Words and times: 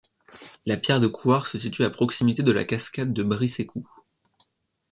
La 0.65 0.77
Pierre 0.77 0.99
de 0.99 1.05
Couhard 1.05 1.45
se 1.45 1.59
situe 1.59 1.83
à 1.83 1.91
proximité 1.91 2.41
de 2.41 2.51
la 2.51 2.65
cascade 2.65 3.13
de 3.13 3.21
Brisecou. 3.21 3.87